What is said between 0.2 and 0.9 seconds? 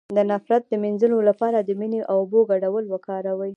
نفرت د